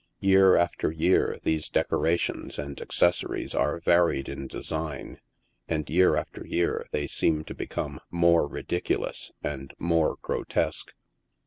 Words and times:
Year 0.19 0.55
after 0.55 0.91
year 0.91 1.39
these 1.43 1.69
deco 1.69 2.01
rations 2.01 2.57
and 2.57 2.81
accessories 2.81 3.53
are 3.53 3.79
varied 3.81 4.29
in 4.29 4.47
design, 4.47 5.19
and 5.67 5.87
year 5.91 6.15
after 6.15 6.43
year 6.43 6.87
they 6.89 7.05
seem 7.05 7.43
to 7.43 7.53
become 7.53 7.99
more 8.09 8.47
ridiculous 8.47 9.31
and 9.43 9.75
more 9.77 10.15
grotesque. 10.23 10.95